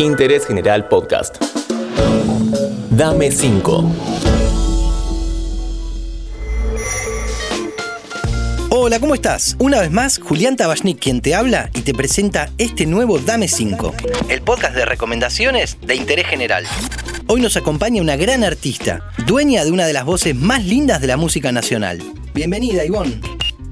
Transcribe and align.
Interés 0.00 0.46
General 0.46 0.88
Podcast. 0.88 1.36
Dame 2.88 3.30
5. 3.30 3.84
Hola, 8.70 8.98
¿cómo 8.98 9.14
estás? 9.14 9.56
Una 9.58 9.80
vez 9.80 9.90
más, 9.90 10.18
Julián 10.18 10.56
Tabachnik 10.56 10.98
quien 10.98 11.20
te 11.20 11.34
habla 11.34 11.68
y 11.74 11.82
te 11.82 11.92
presenta 11.92 12.48
este 12.56 12.86
nuevo 12.86 13.18
Dame 13.18 13.46
5, 13.46 13.92
el 14.30 14.40
podcast 14.40 14.74
de 14.74 14.86
recomendaciones 14.86 15.76
de 15.82 15.96
interés 15.96 16.28
general. 16.28 16.64
Hoy 17.26 17.42
nos 17.42 17.58
acompaña 17.58 18.00
una 18.00 18.16
gran 18.16 18.42
artista, 18.42 19.12
dueña 19.26 19.66
de 19.66 19.70
una 19.70 19.84
de 19.84 19.92
las 19.92 20.06
voces 20.06 20.34
más 20.34 20.64
lindas 20.64 21.02
de 21.02 21.08
la 21.08 21.18
música 21.18 21.52
nacional. 21.52 22.02
Bienvenida, 22.32 22.86
Ivonne. 22.86 23.20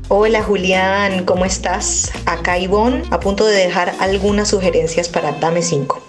Hola 0.08 0.42
Julián, 0.42 1.24
¿cómo 1.24 1.46
estás? 1.46 2.12
Acá 2.26 2.58
Ivonne, 2.58 3.04
a 3.10 3.18
punto 3.18 3.46
de 3.46 3.56
dejar 3.56 3.94
algunas 3.98 4.48
sugerencias 4.48 5.08
para 5.08 5.32
Dame 5.32 5.62
5. 5.62 6.07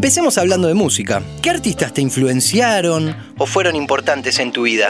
Empecemos 0.00 0.38
hablando 0.38 0.66
de 0.66 0.72
música. 0.72 1.22
¿Qué 1.42 1.50
artistas 1.50 1.92
te 1.92 2.00
influenciaron 2.00 3.14
o 3.36 3.44
fueron 3.44 3.76
importantes 3.76 4.38
en 4.38 4.50
tu 4.50 4.62
vida? 4.62 4.88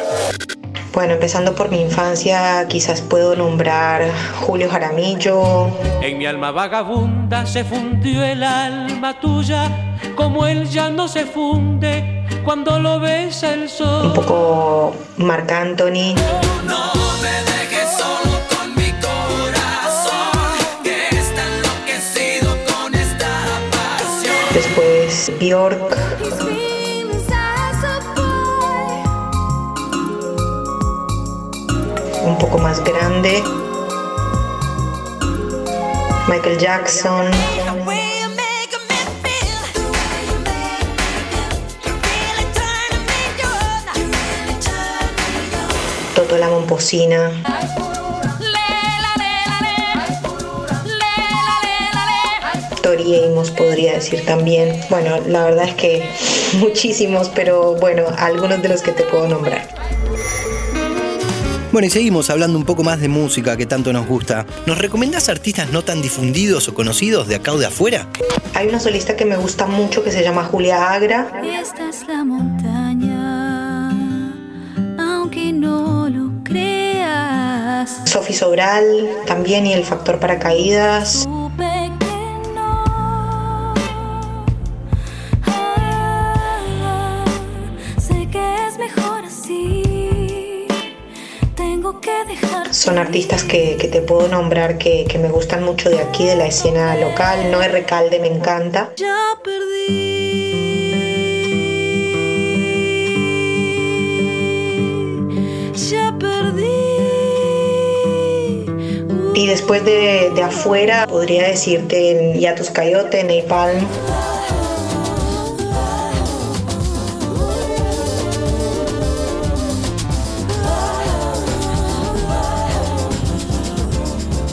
Bueno, 0.93 1.15
empezando 1.15 1.53
por 1.53 1.69
mi 1.69 1.81
infancia, 1.81 2.65
quizás 2.69 3.01
puedo 3.01 3.35
nombrar 3.35 4.09
Julio 4.43 4.71
Jaramillo. 4.71 5.67
En 6.01 6.17
mi 6.17 6.27
alma 6.27 6.53
vagabunda 6.53 7.45
se 7.45 7.65
fundió 7.65 8.23
el 8.23 8.45
alma 8.45 9.19
tuya, 9.19 9.99
como 10.15 10.47
él 10.47 10.69
ya 10.69 10.91
no 10.91 11.09
se 11.09 11.27
funde 11.27 12.25
cuando 12.45 12.79
lo 12.79 13.01
besa 13.01 13.53
el 13.53 13.69
sol. 13.69 14.07
Un 14.07 14.15
poco 14.15 14.95
Marc 15.17 15.51
Anthony. 15.51 16.15
No 16.69 16.93
me 17.21 17.60
Después 24.71 25.33
Bjork. 25.41 25.97
Un 32.23 32.39
poco 32.39 32.59
más 32.59 32.83
grande. 32.85 33.43
Michael 36.29 36.59
Jackson. 36.59 37.27
Toto 46.15 46.39
la 46.39 46.49
Momposina. 46.49 47.33
Tori 52.91 53.25
Amos 53.25 53.53
podría 53.53 53.93
decir 53.93 54.25
también. 54.25 54.81
Bueno, 54.91 55.21
la 55.29 55.45
verdad 55.45 55.69
es 55.69 55.75
que 55.75 56.03
muchísimos, 56.59 57.29
pero 57.29 57.77
bueno, 57.77 58.03
algunos 58.19 58.61
de 58.63 58.69
los 58.69 58.83
que 58.83 58.91
te 58.91 59.05
puedo 59.05 59.29
nombrar. 59.29 59.69
Bueno, 61.71 61.87
y 61.87 61.91
seguimos 61.91 62.31
hablando 62.31 62.59
un 62.59 62.65
poco 62.65 62.83
más 62.83 63.01
de 63.01 63.07
música 63.07 63.57
que 63.57 63.65
tanto 63.65 63.93
nos 63.93 64.09
gusta. 64.09 64.45
¿Nos 64.67 64.77
recomendás 64.79 65.29
artistas 65.29 65.71
no 65.71 65.83
tan 65.83 66.03
difundidos 66.03 66.67
o 66.69 66.75
conocidos 66.75 67.29
de 67.29 67.37
acá 67.37 67.53
o 67.53 67.59
de 67.59 67.67
afuera? 67.67 68.09
Hay 68.55 68.67
una 68.67 68.81
solista 68.81 69.15
que 69.15 69.25
me 69.25 69.37
gusta 69.37 69.67
mucho 69.69 70.03
que 70.03 70.11
se 70.11 70.25
llama 70.25 70.43
Julia 70.43 70.93
Agra. 70.93 71.41
Esta 71.45 71.91
es 71.91 72.09
la 72.09 72.25
montaña, 72.25 73.91
aunque 74.99 75.53
no 75.53 76.09
lo 76.09 76.43
creas. 76.43 78.01
Sofi 78.05 78.33
Sobral 78.33 79.09
también 79.27 79.65
y 79.65 79.75
el 79.75 79.85
factor 79.85 80.19
paracaídas. 80.19 81.29
Son 92.71 92.99
artistas 92.99 93.43
que, 93.43 93.77
que 93.77 93.89
te 93.89 94.01
puedo 94.01 94.29
nombrar 94.29 94.79
que, 94.79 95.05
que 95.09 95.19
me 95.19 95.29
gustan 95.29 95.65
mucho 95.65 95.91
de 95.91 96.01
aquí, 96.01 96.25
de 96.25 96.37
la 96.37 96.47
escena 96.47 96.95
local. 96.97 97.51
No 97.51 97.61
es 97.63 97.73
Recalde, 97.73 98.21
me 98.21 98.29
encanta. 98.29 98.93
Ya 98.97 99.17
perdí. 99.43 100.53
Ya 105.91 106.17
perdí. 106.19 106.65
Y 109.35 109.47
después 109.47 109.85
de, 109.85 110.31
de 110.35 110.43
afuera, 110.43 111.07
podría 111.09 111.49
decirte 111.49 112.39
Yatus 112.39 112.71
Coyote, 112.71 113.25
Napalm. 113.25 113.87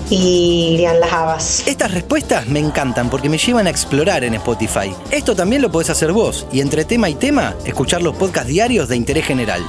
Y 0.09 0.75
Lian 0.78 1.00
Las 1.00 1.12
Habas. 1.12 1.68
Estas 1.68 1.91
respuestas 1.94 2.47
me 2.47 2.59
encantan 2.59 3.09
porque 3.09 3.29
me 3.29 3.38
llevan 3.38 3.68
a 3.68 3.69
explorar 3.69 4.23
en 4.23 4.35
Spotify. 4.35 4.94
Esto 5.12 5.35
también 5.35 5.62
lo 5.62 5.72
podés 5.72 5.90
hacer 5.90 6.13
vos 6.13 6.47
y 6.51 6.62
entre 6.62 6.85
tema 6.85 7.09
y 7.09 7.16
tema, 7.16 7.56
escuchar 7.66 8.01
los 8.01 8.16
podcasts 8.16 8.50
diarios 8.50 8.88
de 8.88 8.95
interés 8.95 9.25
general. 9.25 9.62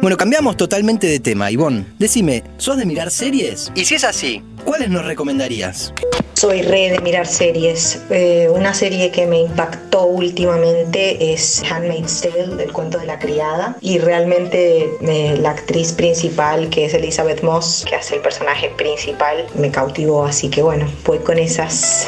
Bueno, 0.00 0.16
cambiamos 0.16 0.56
totalmente 0.56 1.08
de 1.08 1.18
tema, 1.18 1.50
Ivonne. 1.50 1.84
Decime, 1.98 2.44
¿sos 2.58 2.76
de 2.76 2.86
mirar 2.86 3.10
series? 3.10 3.72
Y 3.74 3.84
si 3.86 3.96
es 3.96 4.04
así, 4.04 4.40
¿cuáles 4.64 4.88
nos 4.88 5.04
recomendarías? 5.04 5.92
Soy 6.36 6.60
re 6.60 6.90
de 6.90 6.98
mirar 6.98 7.26
series. 7.26 8.02
Eh, 8.10 8.50
una 8.52 8.74
serie 8.74 9.10
que 9.10 9.26
me 9.26 9.40
impactó 9.40 10.04
últimamente 10.04 11.32
es 11.32 11.62
Handmaid's 11.62 12.20
Tale, 12.20 12.56
del 12.56 12.74
cuento 12.74 12.98
de 12.98 13.06
la 13.06 13.18
criada. 13.18 13.74
Y 13.80 13.98
realmente 14.00 14.86
eh, 15.00 15.38
la 15.40 15.52
actriz 15.52 15.94
principal, 15.94 16.68
que 16.68 16.84
es 16.84 16.92
Elizabeth 16.92 17.42
Moss, 17.42 17.86
que 17.88 17.96
hace 17.96 18.16
el 18.16 18.20
personaje 18.20 18.68
principal, 18.76 19.46
me 19.54 19.70
cautivó. 19.70 20.26
Así 20.26 20.50
que 20.50 20.60
bueno, 20.60 20.86
voy 21.06 21.20
con 21.20 21.38
esas. 21.38 22.06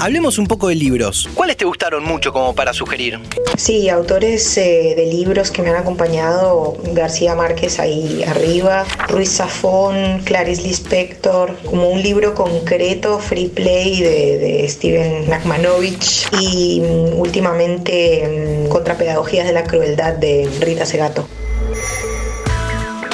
Hablemos 0.00 0.38
un 0.38 0.46
poco 0.46 0.68
de 0.68 0.76
libros. 0.76 1.28
¿Cuáles 1.34 1.58
te 1.58 1.66
gustaron 1.66 2.02
mucho 2.02 2.32
como 2.32 2.54
para 2.54 2.72
sugerir? 2.72 3.18
Sí, 3.58 3.90
autores 3.90 4.56
eh, 4.56 4.94
de 4.96 5.04
libros 5.04 5.50
que 5.50 5.60
me 5.60 5.68
han 5.68 5.76
acompañado, 5.76 6.78
García 6.94 7.34
Márquez 7.34 7.78
ahí 7.78 8.24
arriba, 8.26 8.86
Ruiz 9.08 9.36
Zafón, 9.36 10.22
Clarice 10.24 10.62
Lispector, 10.62 11.54
como 11.66 11.90
un 11.90 12.02
libro 12.02 12.34
concreto, 12.34 13.18
Free 13.18 13.48
Play 13.48 14.00
de, 14.00 14.38
de 14.38 14.68
Steven 14.70 15.28
Nachmanovich 15.28 16.28
y 16.40 16.80
mm, 16.80 17.18
últimamente 17.20 18.64
mm, 18.66 18.68
Contrapedagogías 18.70 19.46
de 19.46 19.52
la 19.52 19.64
Crueldad 19.64 20.14
de 20.14 20.48
Rita 20.60 20.86
Segato. 20.86 21.28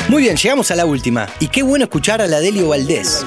Muy 0.08 0.22
bien, 0.22 0.36
llegamos 0.36 0.70
a 0.70 0.76
la 0.76 0.86
última. 0.86 1.28
Y 1.40 1.48
qué 1.48 1.64
bueno 1.64 1.86
escuchar 1.86 2.22
a 2.22 2.28
la 2.28 2.38
Delio 2.38 2.68
Valdés. 2.68 3.26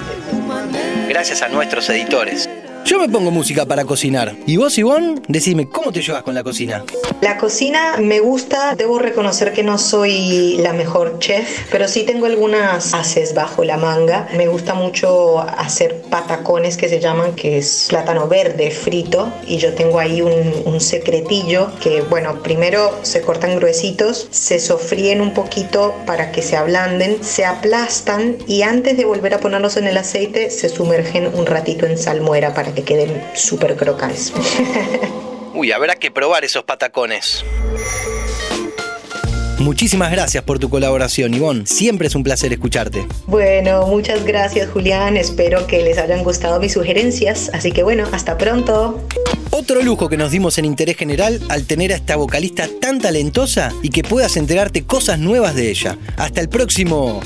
Gracias 1.09 1.41
a 1.41 1.49
nuestros 1.49 1.89
editores. 1.89 2.48
Yo 2.89 2.97
me 2.97 3.07
pongo 3.07 3.29
música 3.29 3.67
para 3.67 3.85
cocinar. 3.85 4.35
Y 4.47 4.57
vos, 4.57 4.75
Ivonne, 4.79 5.21
decime, 5.27 5.69
¿cómo 5.69 5.91
te 5.91 6.01
llevas 6.01 6.23
con 6.23 6.33
la 6.33 6.43
cocina? 6.43 6.83
La 7.21 7.37
cocina 7.37 7.97
me 7.99 8.19
gusta, 8.19 8.73
debo 8.75 8.97
reconocer 8.97 9.53
que 9.53 9.61
no 9.61 9.77
soy 9.77 10.57
la 10.57 10.73
mejor 10.73 11.19
chef, 11.19 11.67
pero 11.71 11.87
sí 11.87 12.01
tengo 12.01 12.25
algunas 12.25 12.95
haces 12.95 13.35
bajo 13.35 13.63
la 13.63 13.77
manga. 13.77 14.27
Me 14.35 14.47
gusta 14.47 14.73
mucho 14.73 15.39
hacer 15.39 16.01
patacones 16.09 16.77
que 16.77 16.89
se 16.89 16.99
llaman, 16.99 17.35
que 17.35 17.59
es 17.59 17.85
plátano 17.89 18.27
verde 18.27 18.71
frito, 18.71 19.31
y 19.45 19.57
yo 19.57 19.75
tengo 19.75 19.99
ahí 19.99 20.23
un, 20.23 20.51
un 20.65 20.81
secretillo 20.81 21.69
que, 21.83 22.01
bueno, 22.01 22.41
primero 22.41 22.97
se 23.03 23.21
cortan 23.21 23.57
gruesitos, 23.57 24.29
se 24.31 24.59
sofríen 24.59 25.21
un 25.21 25.35
poquito 25.35 25.93
para 26.07 26.31
que 26.31 26.41
se 26.41 26.57
ablanden, 26.57 27.23
se 27.23 27.45
aplastan 27.45 28.37
y 28.47 28.63
antes 28.63 28.97
de 28.97 29.05
volver 29.05 29.35
a 29.35 29.39
ponerlos 29.39 29.77
en 29.77 29.85
el 29.85 29.97
aceite 29.97 30.49
se 30.49 30.69
sumergen 30.69 31.29
un 31.35 31.45
ratito 31.45 31.85
en 31.85 31.95
salmuera 31.95 32.55
para 32.55 32.73
que 32.73 32.78
queden 32.83 33.23
súper 33.35 33.75
crocantes. 33.75 34.33
Uy, 35.53 35.71
habrá 35.71 35.95
que 35.95 36.11
probar 36.11 36.43
esos 36.45 36.63
patacones. 36.63 37.43
Muchísimas 39.59 40.09
gracias 40.09 40.41
por 40.43 40.57
tu 40.57 40.69
colaboración, 40.69 41.33
Ivonne. 41.33 41.65
Siempre 41.65 42.07
es 42.07 42.15
un 42.15 42.23
placer 42.23 42.53
escucharte. 42.53 43.05
Bueno, 43.27 43.85
muchas 43.87 44.23
gracias 44.23 44.69
Julián, 44.69 45.17
espero 45.17 45.67
que 45.67 45.83
les 45.83 45.97
hayan 45.97 46.23
gustado 46.23 46.61
mis 46.61 46.71
sugerencias, 46.71 47.51
así 47.53 47.73
que 47.73 47.83
bueno, 47.83 48.07
hasta 48.13 48.37
pronto. 48.37 49.03
Otro 49.51 49.81
lujo 49.81 50.07
que 50.07 50.15
nos 50.15 50.31
dimos 50.31 50.57
en 50.59 50.65
Interés 50.65 50.95
General 50.95 51.41
al 51.49 51.65
tener 51.65 51.91
a 51.91 51.97
esta 51.97 52.15
vocalista 52.15 52.69
tan 52.79 52.99
talentosa 52.99 53.73
y 53.83 53.89
que 53.89 54.03
puedas 54.03 54.37
enterarte 54.37 54.85
cosas 54.85 55.19
nuevas 55.19 55.55
de 55.55 55.69
ella. 55.69 55.97
Hasta 56.15 56.39
el 56.39 56.47
próximo... 56.47 57.19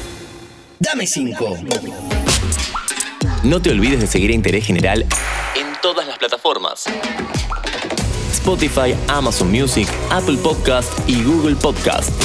Dame 0.80 1.06
5. 1.06 1.58
No 3.44 3.62
te 3.62 3.72
olvides 3.72 4.00
de 4.00 4.08
seguir 4.08 4.32
a 4.32 4.34
Interés 4.34 4.66
General 4.66 5.02
en 5.02 5.82
todas 5.82 6.08
las 6.08 6.18
plataformas. 6.18 6.86
Spotify, 8.32 8.96
Amazon 9.10 9.52
Music, 9.52 9.88
Apple 10.10 10.38
Podcast 10.38 10.90
y 11.10 11.22
Google 11.24 11.58
Podcast. 11.58 12.23